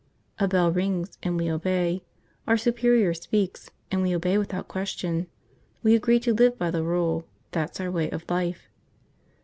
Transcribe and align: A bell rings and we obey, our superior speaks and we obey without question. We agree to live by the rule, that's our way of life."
A 0.39 0.47
bell 0.47 0.71
rings 0.71 1.19
and 1.21 1.37
we 1.37 1.47
obey, 1.51 2.01
our 2.47 2.57
superior 2.57 3.13
speaks 3.13 3.69
and 3.91 4.01
we 4.01 4.15
obey 4.15 4.35
without 4.39 4.67
question. 4.67 5.27
We 5.83 5.93
agree 5.93 6.19
to 6.21 6.33
live 6.33 6.57
by 6.57 6.71
the 6.71 6.81
rule, 6.81 7.27
that's 7.51 7.79
our 7.79 7.91
way 7.91 8.09
of 8.09 8.27
life." 8.27 8.67